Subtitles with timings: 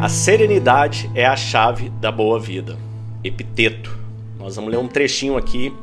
[0.00, 2.78] A serenidade é a chave da boa vida.
[3.24, 3.98] Epiteto.
[4.38, 5.74] Nós vamos ler um trechinho aqui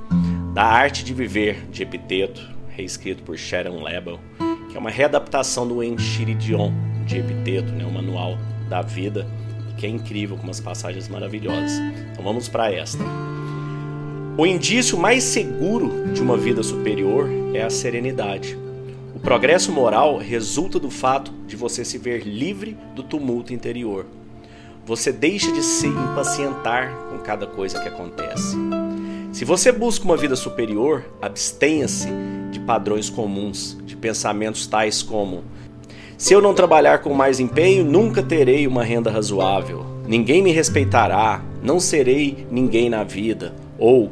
[0.54, 4.18] da Arte de Viver de Epiteto, reescrito por Sharon Lebel,
[4.70, 6.72] que é uma readaptação do Enchiridion
[7.06, 8.38] de Epiteto, né, o manual
[8.70, 9.28] da vida,
[9.78, 11.74] que é incrível, com umas passagens maravilhosas.
[12.14, 13.04] Então vamos para esta.
[14.38, 18.58] O indício mais seguro de uma vida superior é a serenidade.
[19.26, 24.06] Progresso moral resulta do fato de você se ver livre do tumulto interior.
[24.86, 28.56] Você deixa de se impacientar com cada coisa que acontece.
[29.32, 32.08] Se você busca uma vida superior, abstenha-se
[32.52, 35.44] de padrões comuns, de pensamentos tais como:
[36.20, 39.84] se eu não trabalhar com mais empenho, nunca terei uma renda razoável.
[40.08, 43.56] Ninguém me respeitará, não serei ninguém na vida.
[43.80, 44.12] Ou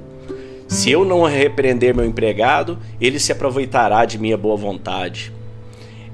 [0.74, 5.32] se eu não repreender meu empregado, ele se aproveitará de minha boa vontade.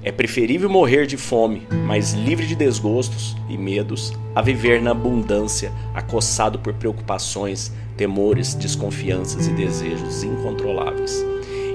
[0.04, 5.72] É preferível morrer de fome, mas livre de desgostos e medos, a viver na abundância,
[5.96, 11.26] acossado por preocupações, temores, desconfianças e desejos incontroláveis.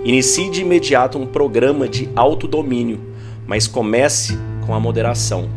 [0.05, 3.01] Inicie de imediato um programa de autodomínio,
[3.47, 5.49] mas comece com a moderação,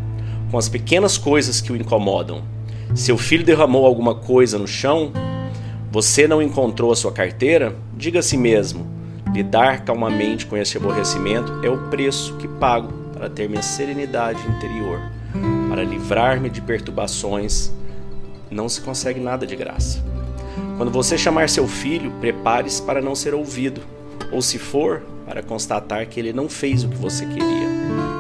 [0.50, 2.42] com as pequenas coisas que o incomodam.
[2.96, 5.12] Seu filho derramou alguma coisa no chão,
[5.90, 7.76] você não encontrou a sua carteira?
[7.96, 8.86] Diga a si mesmo:
[9.34, 15.00] lidar calmamente com esse aborrecimento é o preço que pago para ter minha serenidade interior,
[15.70, 17.72] para livrar-me de perturbações.
[18.52, 20.04] Não se consegue nada de graça.
[20.78, 23.82] Quando você chamar seu filho, prepare-se para não ser ouvido,
[24.32, 27.68] ou se for, para constatar que ele não fez o que você queria.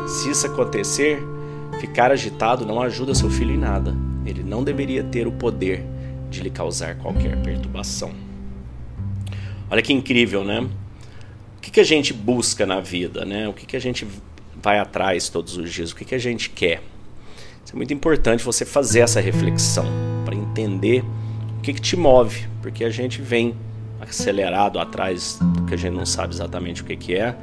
[0.07, 1.21] Se isso acontecer,
[1.79, 3.95] ficar agitado não ajuda seu filho em nada.
[4.25, 5.85] Ele não deveria ter o poder
[6.30, 8.11] de lhe causar qualquer perturbação.
[9.70, 10.61] Olha que incrível, né?
[11.58, 13.47] O que, que a gente busca na vida, né?
[13.47, 14.08] O que, que a gente
[14.61, 15.92] vai atrás todos os dias?
[15.92, 16.81] O que, que a gente quer?
[17.64, 19.86] Isso é muito importante você fazer essa reflexão
[20.23, 21.03] para entender
[21.58, 23.56] o que, que te move, porque a gente vem
[24.00, 27.35] acelerado atrás do que a gente não sabe exatamente o que, que é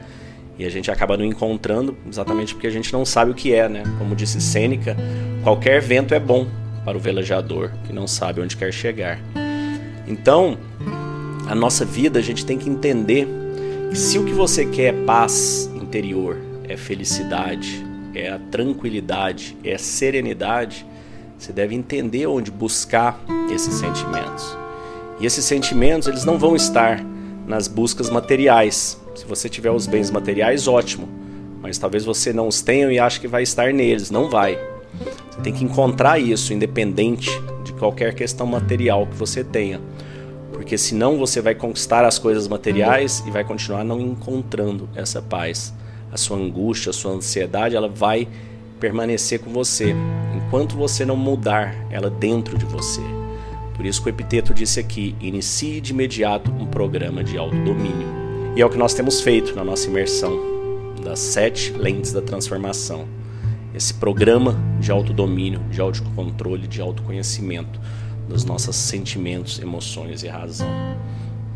[0.58, 3.68] e a gente acaba não encontrando exatamente porque a gente não sabe o que é,
[3.68, 3.82] né?
[3.98, 4.96] Como disse Sêneca,
[5.42, 6.46] qualquer vento é bom,
[6.84, 9.18] para o velejador que não sabe onde quer chegar.
[10.06, 10.58] Então,
[11.48, 13.26] a nossa vida a gente tem que entender
[13.90, 16.36] que se o que você quer é paz interior,
[16.68, 17.84] é felicidade,
[18.14, 20.86] é a tranquilidade, é a serenidade,
[21.38, 23.20] você deve entender onde buscar
[23.52, 24.56] esses sentimentos.
[25.20, 27.04] E esses sentimentos, eles não vão estar
[27.46, 29.00] nas buscas materiais.
[29.14, 31.08] Se você tiver os bens materiais, ótimo.
[31.60, 34.10] Mas talvez você não os tenha e ache que vai estar neles.
[34.10, 34.58] Não vai.
[35.30, 37.30] Você tem que encontrar isso independente
[37.64, 39.80] de qualquer questão material que você tenha.
[40.52, 45.74] Porque senão você vai conquistar as coisas materiais e vai continuar não encontrando essa paz.
[46.12, 48.28] A sua angústia, a sua ansiedade, ela vai
[48.78, 49.94] permanecer com você
[50.36, 53.00] enquanto você não mudar ela dentro de você.
[53.74, 58.06] Por isso que o epiteto disse aqui: inicie de imediato um programa de autodomínio.
[58.54, 60.38] E é o que nós temos feito na nossa imersão
[61.02, 63.06] das sete lentes da transformação
[63.74, 67.80] esse programa de autodomínio, de autocontrole, de autoconhecimento
[68.28, 70.68] dos nossos sentimentos, emoções e razão.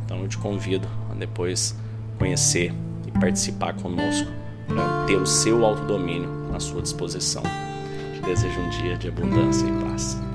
[0.04, 1.76] Então eu te convido a depois
[2.18, 2.74] conhecer
[3.06, 4.28] e participar conosco
[4.66, 7.42] para ter o seu autodomínio à sua disposição.
[8.14, 10.27] Te desejo um dia de abundância e paz.